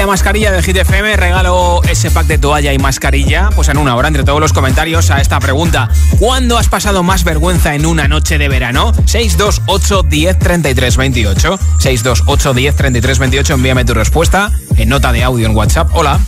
La 0.00 0.06
mascarilla 0.06 0.50
de 0.50 0.62
Hit 0.62 0.76
FM? 0.76 1.14
Regalo 1.16 1.82
ese 1.86 2.10
pack 2.10 2.26
de 2.26 2.38
toalla 2.38 2.72
y 2.72 2.78
mascarilla, 2.78 3.50
pues 3.54 3.68
en 3.68 3.76
una 3.76 3.94
hora, 3.96 4.08
entre 4.08 4.24
todos 4.24 4.40
los 4.40 4.54
comentarios 4.54 5.10
a 5.10 5.20
esta 5.20 5.38
pregunta. 5.40 5.90
¿Cuándo 6.18 6.56
has 6.56 6.68
pasado 6.68 7.02
más 7.02 7.22
vergüenza 7.22 7.74
en 7.74 7.84
una 7.84 8.08
noche 8.08 8.38
de 8.38 8.48
verano? 8.48 8.94
628 9.04 10.04
10 10.04 10.38
33 10.38 10.96
28. 10.96 11.58
628 11.78 12.54
10 12.54 12.76
33 12.76 13.18
28. 13.18 13.54
Envíame 13.54 13.84
tu 13.84 13.92
respuesta 13.92 14.50
en 14.76 14.88
nota 14.88 15.12
de 15.12 15.22
audio 15.22 15.46
en 15.46 15.54
WhatsApp. 15.54 15.90
Hola. 15.92 16.18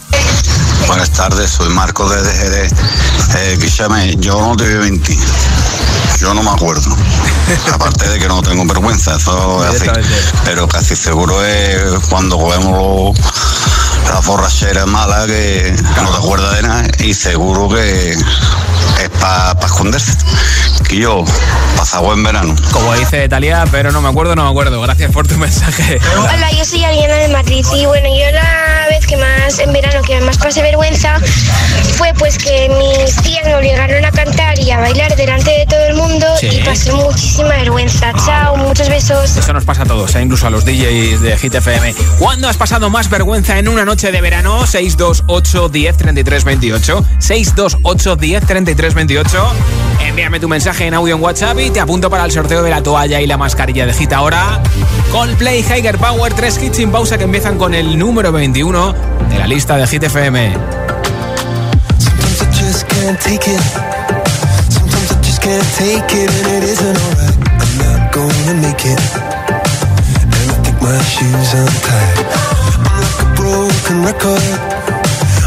Buenas 0.87 1.11
tardes, 1.11 1.51
soy 1.51 1.69
Marco 1.71 2.09
de 2.09 2.23
DGD. 2.23 2.73
Eh, 3.37 4.17
yo 4.19 4.41
no 4.41 4.57
te 4.57 4.65
voy 4.65 4.75
a 4.75 4.91
mentir. 4.91 5.19
Yo 6.19 6.35
no 6.35 6.43
me 6.43 6.51
acuerdo. 6.51 6.97
Aparte 7.73 8.09
de 8.09 8.19
que 8.19 8.29
no 8.29 8.43
tengo 8.43 8.65
vergüenza, 8.67 9.17
eso 9.17 9.65
es 9.67 9.83
así. 9.83 9.91
Pero 10.45 10.69
casi 10.69 10.97
seguro 10.97 11.45
es 11.45 11.99
cuando 12.09 12.39
comemos 12.39 13.19
la 14.09 14.21
borrachera 14.21 14.87
mala 14.87 15.27
que 15.27 15.75
no 16.03 16.11
te 16.11 16.17
acuerdas 16.17 16.57
de 16.57 16.63
nada 16.63 16.83
y 16.99 17.15
seguro 17.15 17.69
que 17.69 18.11
es 18.13 19.11
para 19.21 19.59
esconderse. 19.65 20.17
Yo, 20.93 21.25
pasa 21.77 22.01
buen 22.01 22.23
verano. 22.23 22.55
Como 22.71 22.93
dice 22.95 23.29
Talia, 23.29 23.65
pero 23.71 23.91
no 23.93 24.01
me 24.03 24.09
acuerdo, 24.11 24.37
no 24.37 24.45
me 24.45 24.51
acuerdo. 24.51 24.81
Gracias 24.83 25.11
por 25.11 25.27
tu 25.27 25.35
mensaje. 25.39 25.99
Hola, 26.19 26.51
yo 26.53 26.65
soy 26.65 26.85
Ariana 26.85 27.15
de 27.15 27.29
Madrid 27.29 27.65
y 27.75 27.87
bueno, 27.87 28.09
yo 28.09 28.31
la 28.33 28.87
vez 28.91 29.07
que 29.07 29.17
más 29.17 29.59
en 29.59 29.73
verano 29.73 30.03
que 30.03 30.21
más 30.21 30.37
pasé 30.39 30.61
vergüenza 30.63 31.19
fue 31.97 32.13
pues 32.19 32.37
que 32.39 32.69
mis 32.69 33.17
tías 33.23 33.45
me 33.47 33.55
obligaron 33.57 34.05
a 34.05 34.11
cantar 34.13 34.59
y 34.59 34.71
a 34.71 34.79
bailar 34.81 35.17
delante 35.17 35.51
de 35.51 35.67
todo 35.67 35.81
el 35.87 35.95
mundo 35.95 36.27
Sí. 36.39 36.49
y 36.53 36.63
pasé 36.63 36.93
muchísima 36.93 37.49
vergüenza. 37.51 38.13
Chao, 38.27 38.57
muchos 38.59 38.89
besos. 38.89 39.37
Eso 39.37 39.53
nos 39.55 39.65
pasa 39.65 39.83
a 39.83 39.87
todos, 39.87 40.15
¿eh? 40.15 40.21
incluso 40.23 40.47
a 40.47 40.51
los 40.51 40.65
DJs 40.67 41.21
de 41.23 41.39
Hit 41.39 41.55
FM. 41.55 41.95
¿Cuándo 42.19 42.49
has 42.49 42.57
pasado 42.59 42.91
más 42.91 43.09
vergüenza 43.09 43.59
en 43.59 43.69
una 43.69 43.85
noche 43.87 44.13
de 44.13 44.21
verano? 44.21 44.67
628 44.67 45.69
10 45.71 45.97
33 45.97 46.45
28. 46.45 47.05
628 47.19 48.17
10 48.17 48.47
33 48.47 48.95
28. 48.95 49.53
Envíame 50.01 50.41
tu 50.41 50.49
mensaje 50.49 50.82
en 50.87 50.95
audio 50.95 51.17
en 51.17 51.23
WhatsApp 51.23 51.59
y 51.61 51.71
te 51.71 51.81
apunto 51.81 52.11
para 52.11 52.25
el 52.25 52.33
sorteo 52.33 52.63
de 52.63 52.71
la 52.71 52.83
toalla 52.83 53.21
y 53.21 53.27
la 53.27 53.37
mascarilla 53.37 53.87
de 53.87 53.93
Hit 53.93 54.13
ahora. 54.13 54.63
Coldplay, 55.11 55.61
Higher 55.61 55.99
Power, 55.99 56.33
tres 56.35 56.61
hits 56.63 56.77
sin 56.77 56.91
pausa 56.91 57.19
que 57.19 57.25
empiezan 57.25 57.59
con 57.59 57.75
el 57.75 57.99
número 57.99 58.33
21 58.33 58.95
de 59.31 59.39
la 59.39 59.47
lista 59.47 59.77
de 59.77 59.87
Hit 59.87 60.03
FM. 60.05 60.53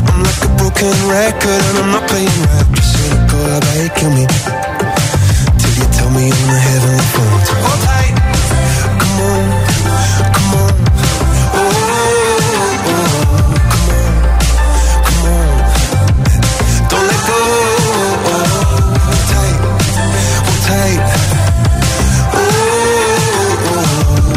I'm 0.08 0.24
like 0.24 0.44
a 0.44 0.48
broken 0.58 0.92
record. 1.10 1.62
And 1.68 1.78
I'm 1.78 1.92
not 1.92 2.08
playing 2.08 2.28
right. 2.28 2.66
Just 2.76 3.96
kill 3.96 4.12
me? 4.12 4.65
Tell 6.06 6.14
me 6.14 6.30
on 6.30 6.30
the 6.30 6.60
heavenly 6.70 7.08
phone. 7.18 7.42
Hold 7.66 7.82
tight. 7.82 8.14
Come 9.02 9.26
on, 9.26 9.42
come 10.38 10.54
on. 10.54 10.74
Oh, 11.50 11.66
oh, 11.66 12.22
oh, 12.54 13.10
come 13.26 13.90
on, 13.90 14.06
come 15.02 15.26
on. 15.34 15.50
Don't 16.94 17.06
let 17.10 17.22
go. 17.26 17.42
Hold 19.02 19.26
tight, 19.34 19.58
hold 20.46 20.62
tight. 20.70 21.02
Oh, 22.38 22.46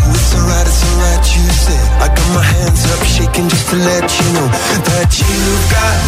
it's 0.08 0.32
alright, 0.40 0.64
it's 0.64 0.80
alright, 0.88 1.20
you 1.36 1.44
said. 1.52 1.84
I 2.00 2.08
got 2.08 2.28
my 2.32 2.44
hands 2.48 2.80
up, 2.96 3.04
shaking 3.04 3.44
just 3.52 3.68
to 3.68 3.76
let 3.76 4.08
you 4.08 4.24
know 4.40 4.48
that 4.88 5.12
you've 5.20 5.68
got 5.68 6.00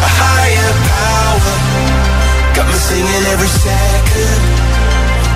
a 0.00 0.10
higher 0.24 0.72
power. 0.88 1.52
Got 2.56 2.66
me 2.68 2.78
singing 2.78 3.26
every 3.34 3.48
second, 3.50 4.53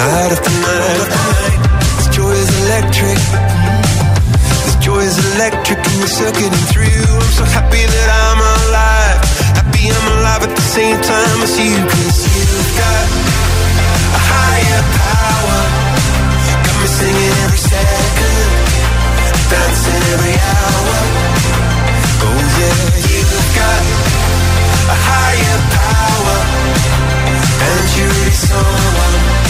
Night 0.00 0.32
after 0.32 0.48
night 0.64 0.80
night. 1.12 1.60
This 2.00 2.08
joy 2.16 2.32
is 2.32 2.48
electric. 2.64 3.20
Mm-hmm. 3.20 4.64
This 4.64 4.76
joy 4.80 5.04
is 5.04 5.16
electric, 5.36 5.76
and 5.76 5.96
you're 6.00 6.08
circuiting 6.08 6.66
through. 6.72 7.04
I'm 7.04 7.32
so 7.36 7.44
happy 7.44 7.84
that 7.84 8.08
I'm 8.08 8.40
alive. 8.40 9.20
Happy 9.60 9.92
I'm 9.92 10.06
alive 10.16 10.48
at 10.48 10.56
the 10.56 10.68
same 10.72 10.96
time 11.04 11.38
as 11.44 11.52
you, 11.60 11.76
cause 11.84 12.16
you've 12.32 12.72
got 12.80 13.04
a 14.16 14.20
higher 14.24 14.82
power. 15.04 15.60
Got 16.64 16.76
me 16.80 16.88
singing 16.96 17.36
every 17.44 17.60
second, 17.60 18.48
dancing 19.52 20.00
every 20.16 20.36
hour. 20.40 20.96
Oh 22.24 22.40
yeah, 22.56 23.04
you've 23.04 23.48
got 23.52 23.82
a 23.84 24.96
higher 24.96 25.60
power, 25.76 26.36
and 27.68 27.84
you 28.00 28.08
really 28.08 28.32
someone 28.48 29.49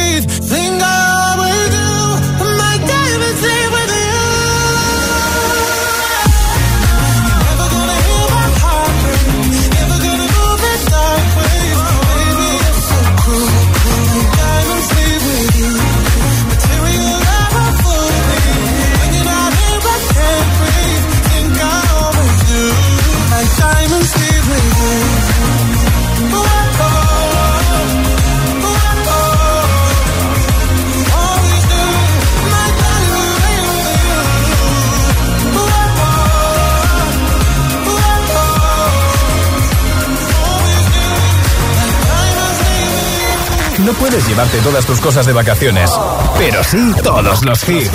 Puedes 44.11 44.27
llevarte 44.27 44.57
todas 44.57 44.85
tus 44.85 44.99
cosas 44.99 45.25
de 45.25 45.31
vacaciones, 45.31 45.89
pero 46.37 46.61
sí 46.65 46.93
todos 47.01 47.45
los 47.45 47.69
hits. 47.69 47.89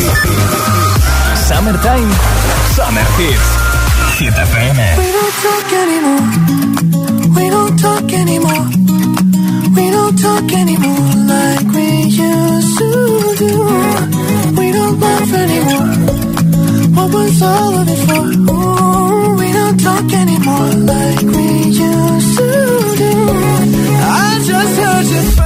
Summertime, 1.46 2.10
Summer 2.74 3.06
Hits. 3.18 4.18
Hit 4.18 4.32
FM. 4.32 4.96
We 4.96 5.12
don't 5.12 5.36
talk 5.42 5.72
anymore. 5.84 6.24
We 7.34 7.50
don't 7.50 7.76
talk 7.82 8.12
anymore. 8.14 8.66
We 9.74 9.90
don't 9.90 10.18
talk 10.18 10.52
anymore 10.52 11.14
like 11.26 11.68
we 11.74 12.04
used 12.04 12.78
to 12.78 13.34
do. 13.38 13.52
We 14.58 14.72
don't 14.72 14.98
laugh 14.98 15.32
anymore. 15.34 15.92
What 16.94 17.12
was 17.12 17.42
all 17.42 17.74
of 17.74 17.88
it 17.88 17.98
for? 18.08 18.24
Ooh, 18.52 19.34
we 19.36 19.52
don't 19.52 19.78
talk 19.82 20.12
anymore 20.14 20.70
like 20.94 21.22
we 21.36 21.46
used 21.76 22.38
to 22.38 22.48
do. 22.96 23.12
I 24.00 24.40
just 24.46 24.76
heard 24.80 25.04
you 25.04 25.45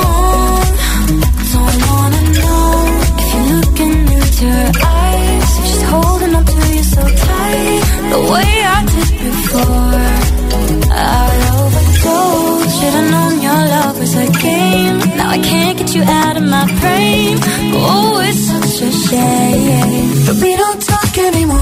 you 15.95 16.03
out 16.03 16.37
of 16.37 16.43
my 16.43 16.65
frame. 16.79 17.37
Oh, 17.73 18.19
it's 18.23 18.39
such 18.39 18.81
a 18.87 18.91
shame. 18.91 20.25
But 20.25 20.35
we 20.41 20.55
don't 20.55 20.81
talk 20.81 21.17
anymore. 21.17 21.61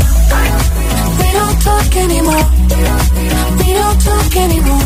We 1.21 1.29
don't 1.39 1.61
talk 1.61 1.95
anymore. 1.95 2.45
We 3.61 3.73
don't 3.73 4.01
talk 4.01 4.35
anymore. 4.35 4.78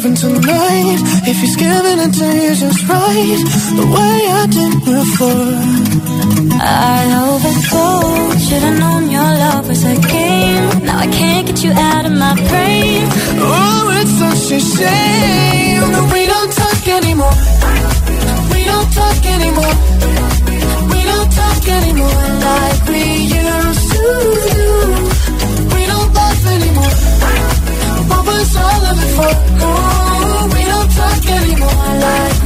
11 0.00 0.14
tonight. 0.16 1.00
If 1.28 1.36
he's 1.40 1.56
giving 1.56 1.98
it 1.98 2.12
to 2.20 2.26
you 2.40 2.54
just 2.54 2.88
right, 2.88 3.40
the 3.76 3.86
way 3.96 4.16
I 4.40 4.46
did 4.48 4.74
before. 4.80 5.56
I 6.56 7.00
overdosed. 7.28 8.48
Should've 8.48 8.78
known 8.78 9.10
your 9.10 9.30
love 9.44 9.68
was 9.68 9.84
a 9.84 9.96
game. 10.00 10.86
Now 10.86 10.98
I 10.98 11.06
can't 11.06 11.46
get 11.48 11.62
you 11.64 11.72
out 11.72 12.06
of 12.06 12.12
my 12.12 12.34
brain. 12.48 13.02
Oh, 13.44 14.00
it's 14.00 14.14
such 14.24 14.56
a 14.58 14.60
shame 14.60 15.84
that 15.94 16.06
we 16.14 16.22
don't 16.32 16.52
talk 16.60 16.82
anymore. 16.98 17.36
We 18.54 18.60
don't 18.64 18.90
talk 19.00 19.20
anymore. 19.36 19.76
We 20.92 21.00
don't 21.10 21.30
talk 21.40 21.64
anymore 21.78 22.24
like 22.48 22.80
we 22.88 23.04
used 23.36 23.86
to. 23.92 24.06
We 25.76 25.82
don't 25.92 26.10
laugh 26.14 26.46
anymore. 26.56 26.99
For? 29.20 29.26
Oh, 29.26 30.48
we 30.54 30.64
don't 30.64 30.90
talk 30.92 31.26
anymore 31.28 31.68
like 32.00 32.39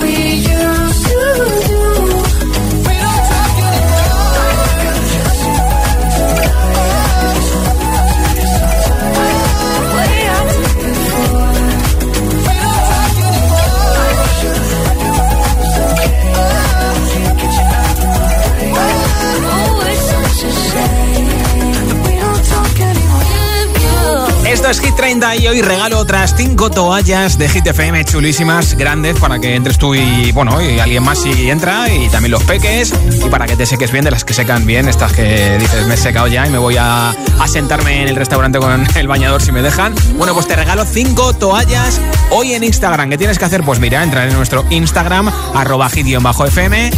Es 24.70 24.80
Hit 24.80 24.96
30 24.96 25.36
y 25.36 25.46
hoy 25.46 25.60
regalo 25.60 25.98
otras 25.98 26.34
5 26.38 26.70
toallas 26.70 27.36
de 27.36 27.50
Hit 27.50 27.66
FM 27.66 28.02
chulísimas, 28.06 28.74
grandes, 28.74 29.18
para 29.18 29.38
que 29.38 29.54
entres 29.54 29.76
tú 29.76 29.94
y, 29.94 30.32
bueno, 30.32 30.58
y 30.62 30.78
alguien 30.78 31.02
más 31.02 31.18
si 31.18 31.50
entra, 31.50 31.92
y 31.92 32.08
también 32.08 32.30
los 32.30 32.42
peques, 32.44 32.94
y 33.24 33.28
para 33.28 33.46
que 33.46 33.56
te 33.56 33.66
seques 33.66 33.92
bien, 33.92 34.06
de 34.06 34.10
las 34.10 34.24
que 34.24 34.32
secan 34.32 34.64
bien, 34.64 34.88
estas 34.88 35.12
que 35.12 35.58
dices, 35.58 35.86
me 35.86 35.94
he 35.94 35.96
secado 35.98 36.28
ya 36.28 36.46
y 36.46 36.50
me 36.50 36.56
voy 36.56 36.78
a, 36.78 37.10
a 37.10 37.48
sentarme 37.48 38.02
en 38.02 38.08
el 38.08 38.16
restaurante 38.16 38.58
con 38.58 38.86
el 38.96 39.06
bañador 39.06 39.42
si 39.42 39.52
me 39.52 39.60
dejan. 39.60 39.94
Bueno, 40.16 40.32
pues 40.32 40.48
te 40.48 40.56
regalo 40.56 40.86
5 40.86 41.34
toallas 41.34 42.00
hoy 42.30 42.54
en 42.54 42.64
Instagram. 42.64 43.10
¿Qué 43.10 43.18
tienes 43.18 43.38
que 43.38 43.44
hacer? 43.44 43.64
Pues 43.64 43.80
mira, 43.80 44.02
entrar 44.02 44.26
en 44.28 44.34
nuestro 44.34 44.64
Instagram, 44.70 45.30
arroba 45.54 45.90
hit-fm, 45.90 46.90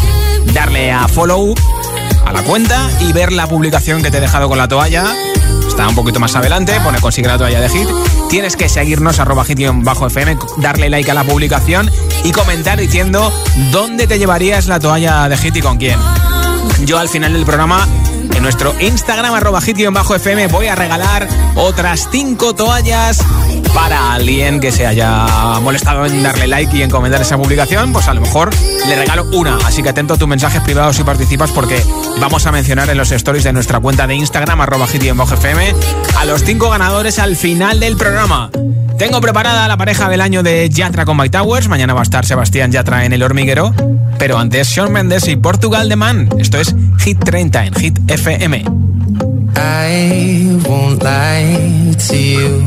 darle 0.52 0.92
a 0.92 1.08
follow 1.08 1.52
a 2.24 2.32
la 2.32 2.42
cuenta 2.42 2.88
y 3.00 3.12
ver 3.12 3.32
la 3.32 3.48
publicación 3.48 4.04
que 4.04 4.10
te 4.12 4.18
he 4.18 4.20
dejado 4.20 4.48
con 4.48 4.56
la 4.56 4.68
toalla. 4.68 5.12
Está 5.76 5.88
un 5.88 5.94
poquito 5.94 6.18
más 6.18 6.34
adelante, 6.34 6.72
pone 6.82 6.98
consigue 7.00 7.28
la 7.28 7.36
toalla 7.36 7.60
de 7.60 7.68
hit. 7.68 7.86
Tienes 8.30 8.56
que 8.56 8.66
seguirnos 8.66 9.20
arroba 9.20 9.44
hit-fm, 9.44 10.38
darle 10.56 10.88
like 10.88 11.10
a 11.10 11.12
la 11.12 11.22
publicación 11.22 11.90
y 12.24 12.32
comentar 12.32 12.80
diciendo 12.80 13.30
dónde 13.72 14.06
te 14.06 14.18
llevarías 14.18 14.68
la 14.68 14.80
toalla 14.80 15.28
de 15.28 15.36
hit 15.36 15.56
y 15.56 15.60
con 15.60 15.76
quién. 15.76 16.00
Yo 16.86 16.98
al 16.98 17.10
final 17.10 17.34
del 17.34 17.44
programa 17.44 17.86
en 18.34 18.42
nuestro 18.42 18.74
Instagram 18.80 19.34
arroba 19.34 19.60
hit-fm 19.60 20.46
voy 20.48 20.66
a 20.66 20.74
regalar 20.74 21.28
otras 21.54 22.08
5 22.10 22.54
toallas 22.54 23.22
para 23.74 24.12
alguien 24.14 24.60
que 24.60 24.72
se 24.72 24.86
haya 24.86 25.26
molestado 25.60 26.06
en 26.06 26.22
darle 26.22 26.46
like 26.46 26.76
y 26.76 26.82
en 26.82 26.90
comentar 26.90 27.20
esa 27.20 27.36
publicación, 27.36 27.92
pues 27.92 28.08
a 28.08 28.14
lo 28.14 28.20
mejor 28.20 28.50
le 28.88 28.96
regalo 28.96 29.24
una. 29.32 29.58
Así 29.64 29.82
que 29.82 29.90
atento 29.90 30.14
a 30.14 30.16
tus 30.16 30.28
mensajes 30.28 30.62
privados 30.62 30.96
si 30.96 31.04
participas 31.04 31.50
porque 31.50 31.82
vamos 32.20 32.46
a 32.46 32.52
mencionar 32.52 32.88
en 32.90 32.96
los 32.96 33.12
stories 33.12 33.44
de 33.44 33.52
nuestra 33.52 33.80
cuenta 33.80 34.06
de 34.06 34.14
Instagram 34.14 34.60
arroba 34.60 34.86
hit-fm 34.86 35.74
a 36.18 36.24
los 36.24 36.44
5 36.44 36.70
ganadores 36.70 37.18
al 37.18 37.36
final 37.36 37.80
del 37.80 37.96
programa. 37.96 38.50
Tengo 38.98 39.20
preparada 39.20 39.68
la 39.68 39.76
pareja 39.76 40.08
del 40.08 40.22
año 40.22 40.42
de 40.42 40.70
Yatra 40.70 41.04
con 41.04 41.18
My 41.18 41.28
Towers. 41.28 41.68
Mañana 41.68 41.92
va 41.92 42.00
a 42.00 42.02
estar 42.02 42.24
Sebastián 42.24 42.72
Yatra 42.72 43.04
en 43.04 43.12
el 43.12 43.22
hormiguero. 43.22 43.74
Pero 44.18 44.38
antes, 44.38 44.68
Sean 44.68 44.90
Mendes 44.90 45.28
y 45.28 45.36
Portugal 45.36 45.90
de 45.90 45.96
Man. 45.96 46.30
Esto 46.38 46.58
es 46.58 46.74
Hit 46.98 47.18
30 47.24 47.58
en 47.58 47.74
Hit 47.74 47.98
FM. 48.06 48.54
I 49.56 50.60
won't 50.68 51.02
lie 51.02 51.94
to 52.08 52.16
you. 52.16 52.62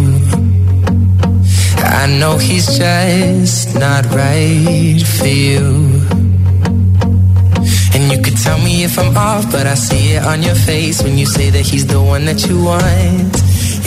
I 1.77 2.07
know 2.19 2.37
he's 2.37 2.77
just 2.77 3.75
not 3.77 4.05
right 4.13 5.01
for 5.17 5.27
you. 5.27 6.01
And 7.93 8.11
you 8.11 8.21
could 8.21 8.37
tell 8.37 8.57
me 8.59 8.83
if 8.83 8.97
I'm 8.97 9.15
off, 9.17 9.51
but 9.51 9.67
I 9.67 9.75
see 9.75 10.13
it 10.15 10.23
on 10.23 10.41
your 10.43 10.55
face 10.55 11.01
when 11.03 11.17
you 11.17 11.25
say 11.25 11.49
that 11.49 11.65
he's 11.65 11.85
the 11.85 12.01
one 12.01 12.25
that 12.25 12.47
you 12.47 12.63
want. 12.63 13.35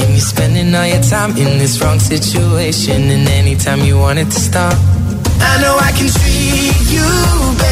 And 0.01 0.11
you're 0.11 0.21
spending 0.21 0.75
all 0.75 0.87
your 0.87 1.03
time 1.03 1.31
in 1.37 1.59
this 1.59 1.81
wrong 1.81 1.99
situation, 1.99 3.11
and 3.11 3.29
anytime 3.29 3.81
you 3.81 3.99
want 3.99 4.19
it 4.19 4.27
to 4.27 4.41
stop. 4.41 4.75
I 5.41 5.61
know 5.61 5.77
I 5.79 5.93
can 5.93 6.09
treat 6.09 6.91
you 6.91 7.09
better 7.59 7.72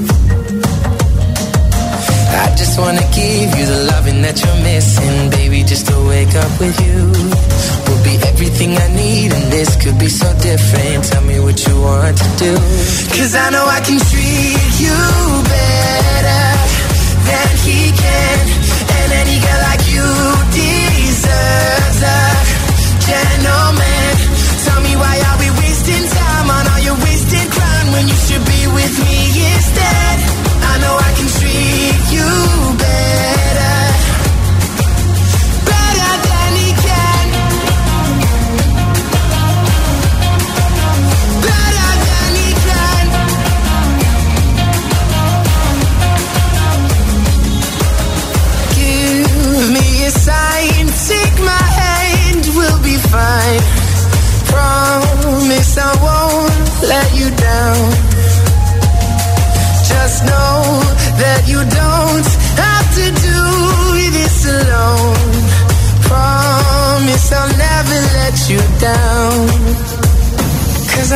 I 2.45 2.55
just 2.55 2.79
wanna 2.79 3.05
give 3.13 3.49
you 3.57 3.65
the 3.65 3.81
loving 3.91 4.21
that 4.21 4.37
you're 4.43 4.61
missing, 4.63 5.29
baby. 5.29 5.63
Just 5.63 5.87
to 5.87 5.97
wake 6.07 6.35
up 6.35 6.51
with 6.59 6.77
you 6.85 6.99
will 7.87 8.03
be 8.03 8.15
everything 8.31 8.77
I 8.77 8.87
need, 8.95 9.33
and 9.33 9.51
this 9.51 9.75
could 9.81 9.97
be 9.99 10.09
so 10.09 10.27
different. 10.39 11.05
Tell 11.05 11.23
me 11.23 11.39
what 11.39 11.57
you 11.67 11.75
want 11.79 12.17
to 12.17 12.29
do. 12.37 12.53
Cause 13.15 13.35
I 13.35 13.49
know 13.49 13.65
I 13.65 13.81
can 13.81 13.99
treat 13.99 14.71
you 14.79 14.97
better 15.49 15.70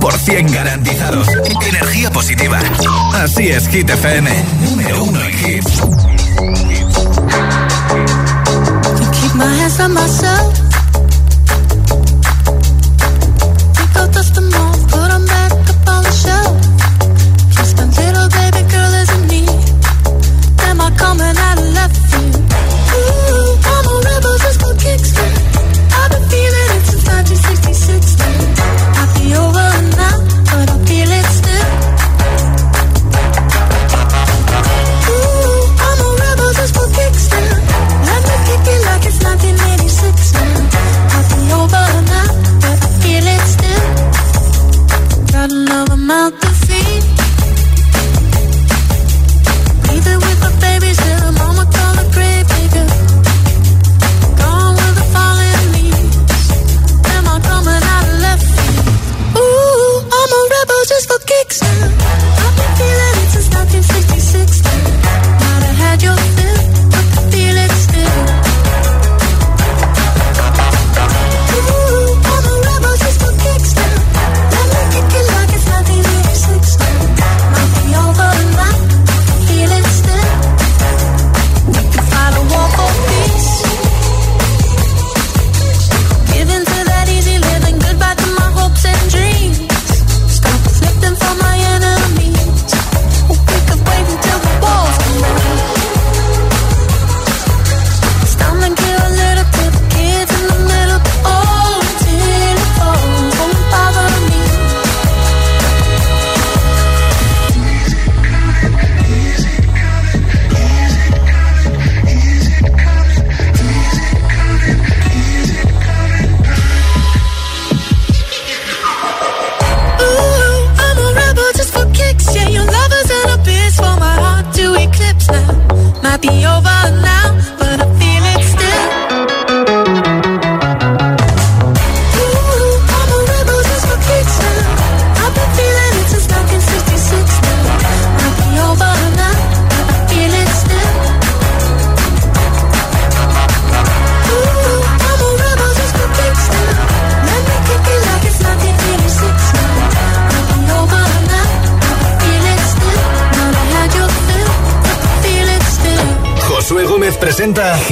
100% 0.00 0.52
garantizados. 0.52 1.28
Energía 1.68 2.10
positiva. 2.10 2.60
Así 3.14 3.48
es, 3.48 3.68
Hit 3.68 3.90
FM. 3.90 4.30
Número 4.60 5.04
uno 5.04 5.20
en 5.22 5.30
hits. 5.32 5.82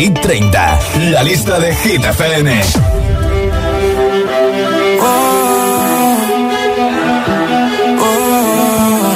Hit 0.01 0.18
30, 0.18 0.78
la 1.11 1.22
lista 1.22 1.61
de 1.61 1.74
Hit 1.74 2.03
FM. 2.03 2.62
Oh, 4.98 6.16
oh, 8.01 9.12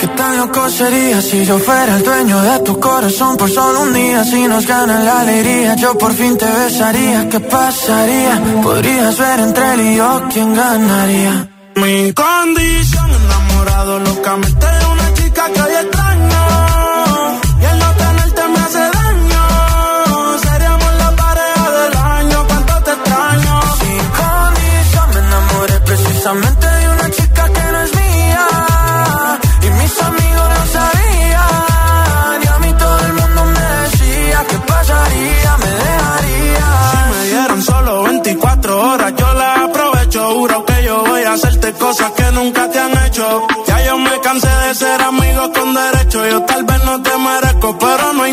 ¿Qué 0.00 0.06
tan 0.06 0.70
sería 0.70 1.20
si 1.20 1.44
yo 1.44 1.58
fuera 1.58 1.96
el 1.98 2.02
dueño 2.02 2.40
de 2.40 2.60
tu 2.60 2.80
corazón 2.80 3.36
por 3.36 3.50
solo 3.50 3.82
un 3.82 3.92
día? 3.92 4.24
Si 4.24 4.48
nos 4.48 4.66
ganan 4.66 5.04
la 5.04 5.20
alegría, 5.20 5.74
yo 5.76 5.98
por 5.98 6.14
fin 6.14 6.38
te 6.38 6.46
besaría. 6.46 7.28
¿Qué 7.28 7.40
pasaría? 7.40 8.42
Podrías 8.62 9.18
ver 9.18 9.40
entre 9.40 9.74
él 9.74 9.80
y 9.82 9.96
yo 9.96 10.22
quién 10.32 10.54
ganaría. 10.54 11.50
Mi 11.74 12.10
condición 12.14 13.10
enamorado 13.10 13.98
loca 13.98 14.36
cosas 41.86 42.10
que 42.12 42.32
nunca 42.32 42.68
te 42.68 42.80
han 42.80 42.94
hecho. 43.06 43.46
Ya 43.68 43.84
yo 43.84 43.96
me 43.98 44.20
cansé 44.20 44.48
de 44.48 44.74
ser 44.74 45.00
amigos 45.02 45.50
con 45.56 45.72
derecho. 45.72 46.26
Yo 46.26 46.42
tal 46.42 46.64
vez 46.64 46.84
no 46.84 47.00
te 47.00 47.16
merezco, 47.16 47.78
pero 47.78 48.12
no 48.12 48.24
hay 48.24 48.32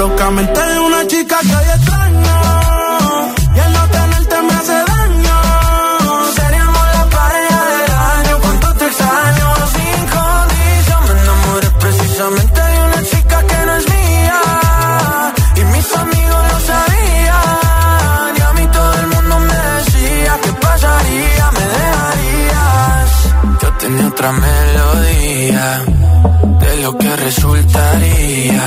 Locamente 0.00 0.58
de 0.58 0.78
una 0.80 1.06
chica 1.06 1.36
que 1.42 1.54
hoy 1.60 1.68
extraño. 1.76 2.36
Y 3.54 3.58
el 3.64 3.72
no 3.76 3.84
tenerte 3.96 4.36
me 4.46 4.54
hace 4.60 4.76
daño. 4.92 5.36
Seríamos 6.38 6.86
la 6.96 7.04
pareja 7.18 7.60
del 7.74 7.92
año. 8.16 8.34
Cuánto 8.44 8.68
te 8.78 8.86
extraño 8.86 9.46
sin 9.74 10.00
condición. 10.16 11.00
Me 11.06 11.12
enamoré 11.24 11.70
precisamente 11.84 12.60
de 12.70 12.78
una 12.86 13.00
chica 13.10 13.36
que 13.50 13.58
no 13.66 13.72
es 13.80 13.86
mía. 13.94 14.40
Y 15.60 15.62
mis 15.74 15.88
amigos 16.02 16.42
lo 16.50 16.58
sabían. 16.70 18.30
Y 18.38 18.40
a 18.48 18.50
mí 18.56 18.64
todo 18.76 18.94
el 19.02 19.06
mundo 19.14 19.34
me 19.48 19.58
decía 19.76 20.32
que 20.44 20.52
pasaría, 20.66 21.44
me 21.56 21.64
dejarías. 21.78 23.10
Yo 23.62 23.68
tenía 23.82 24.06
otra 24.08 24.32
melodía 24.32 25.66
de 26.62 26.76
lo 26.84 26.90
que 26.96 27.16
resultaría. 27.16 28.66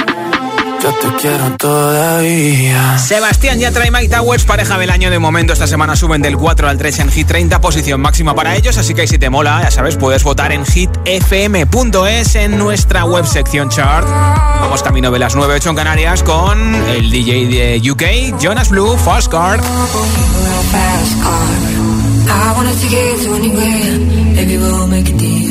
yo 0.81 0.93
te 0.93 1.15
quiero 1.21 1.57
todavía. 1.57 2.97
Sebastián 2.97 3.59
Yatra 3.59 3.85
y 3.87 3.91
Mike 3.91 4.09
Towers, 4.09 4.45
pareja 4.45 4.77
del 4.77 4.89
año 4.89 5.09
de 5.09 5.19
momento. 5.19 5.53
Esta 5.53 5.67
semana 5.67 5.95
suben 5.95 6.21
del 6.21 6.37
4 6.37 6.67
al 6.67 6.77
3 6.77 6.99
en 6.99 7.11
Hit 7.11 7.27
30, 7.27 7.61
posición 7.61 8.01
máxima 8.01 8.33
para 8.33 8.55
ellos. 8.55 8.77
Así 8.77 8.93
que 8.93 9.05
si 9.07 9.19
te 9.19 9.29
mola, 9.29 9.61
ya 9.63 9.71
sabes, 9.71 9.97
puedes 9.97 10.23
votar 10.23 10.51
en 10.51 10.65
hitfm.es 10.65 12.35
en 12.35 12.57
nuestra 12.57 13.05
web 13.05 13.25
sección 13.25 13.69
chart. 13.69 14.07
Vamos 14.07 14.81
camino 14.81 15.11
de 15.11 15.19
las 15.19 15.35
9.8 15.35 15.69
en 15.69 15.75
Canarias 15.75 16.23
con 16.23 16.75
el 16.89 17.11
DJ 17.11 17.47
de 17.47 17.91
UK, 17.91 18.39
Jonas 18.41 18.69
Blue, 18.69 18.97
Fast 18.97 19.31
Car. 19.31 19.61
fast 20.71 21.21
car. 21.21 21.91
I 22.33 22.53
wanna 22.55 22.73
take 22.75 22.93
it 22.93 23.23
to 23.23 23.33
anywhere. 23.33 23.99
Maybe 24.35 24.57
we'll 24.57 24.87
make 24.87 25.09
a 25.09 25.17
deal. 25.17 25.50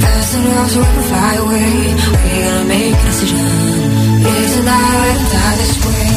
So 0.00 0.06
fast 0.06 0.34
enough 0.34 0.70
so 0.70 0.78
we 0.78 0.84
can 0.84 1.02
fly 1.02 1.34
away. 1.34 1.94
We're 2.10 2.44
gonna 2.48 2.64
make 2.64 2.94
a 2.94 3.04
decision. 3.04 3.38
Live 4.24 4.50
tonight 4.56 5.16
and 5.20 5.32
die 5.32 5.56
this 5.56 5.84
way. 5.84 6.09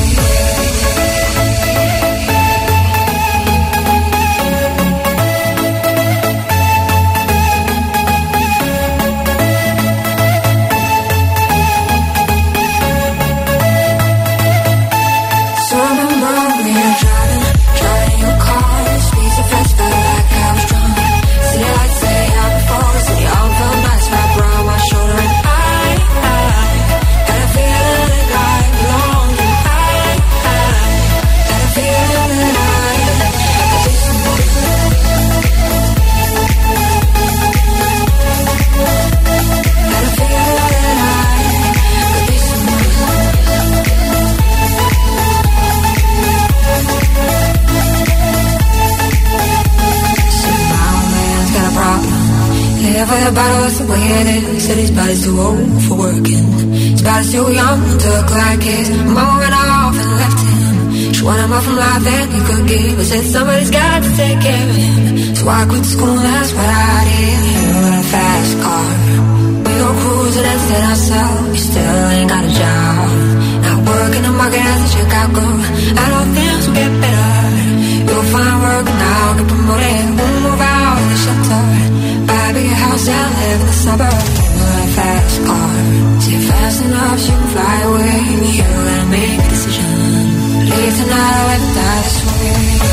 Too 55.24 55.40
old 55.40 55.82
for 55.88 55.96
working. 56.04 56.48
His 56.92 57.02
body's 57.02 57.32
too 57.32 57.48
young 57.48 57.80
to 57.80 58.08
look 58.12 58.30
like 58.44 58.62
his. 58.62 58.90
Mom 59.08 59.40
ran 59.40 59.54
off 59.56 59.96
and 59.96 60.12
left 60.20 60.40
him. 60.44 61.14
She 61.16 61.24
wanted 61.24 61.48
more 61.48 61.64
from 61.64 61.78
life 61.78 62.04
than 62.04 62.28
he 62.28 62.40
could 62.44 62.68
give. 62.68 62.98
but 62.98 63.06
said 63.06 63.24
somebody's 63.32 63.72
got 63.72 64.04
to 64.04 64.10
take 64.20 64.40
care 64.44 64.68
of 64.68 64.76
him. 64.76 65.36
So 65.40 65.48
I 65.48 65.64
quit 65.64 65.86
school 65.86 66.12
and 66.12 66.28
that's 66.28 66.52
what 66.52 66.68
I 66.68 67.00
did. 67.08 67.40
You 67.56 67.72
in 67.88 67.94
a 68.04 68.06
fast 68.12 68.54
car. 68.68 68.90
We 69.64 69.72
go 69.80 69.90
cruising 70.04 70.44
and 70.44 70.62
set 70.68 70.84
ourselves. 70.92 71.48
You 71.56 71.62
still 71.72 72.04
ain't 72.20 72.30
got 72.34 72.44
a 72.44 72.52
job. 72.60 73.08
Not 73.64 73.80
working 73.88 74.24
the 74.28 74.34
market 74.36 74.60
as 74.60 74.80
a 74.84 74.90
Chicago. 74.92 75.44
I 76.04 76.06
don't 76.12 76.30
think 76.36 76.52
will 76.68 76.76
get 76.84 76.94
better. 77.00 77.40
You'll 78.12 78.28
find 78.28 78.56
work 78.60 78.86
and 78.92 79.02
I'll 79.08 79.36
get 79.40 79.48
promoted. 79.48 80.04
We'll 80.20 80.52
move 80.52 80.60
out 80.60 81.00
of 81.00 81.08
the 81.08 81.18
shelter. 81.24 81.64
Buy 82.28 82.44
a 82.44 82.54
bigger 82.60 82.76
house 82.76 83.08
and 83.08 83.30
live 83.40 83.60
in 83.64 83.68
the 83.72 83.78
suburbs. 83.88 84.23
Fast 86.54 86.86
enough, 86.86 87.20
you 87.28 87.36
can 87.40 87.48
fly 87.54 87.76
away. 87.90 88.18
You 88.56 88.64
gotta 88.64 89.06
make 89.10 89.40
a 89.40 89.50
decision. 89.50 89.90
Leave 90.70 90.96
tonight 91.00 91.46
or 91.54 91.60
die 91.76 92.02
this 92.04 92.18
way. 92.26 92.93